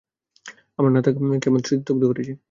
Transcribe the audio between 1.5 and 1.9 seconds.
স্মৃতি